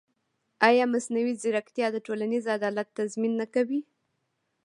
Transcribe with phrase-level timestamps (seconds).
[0.69, 3.79] ایا مصنوعي ځیرکتیا د ټولنیز عدالت تضمین نه کوي؟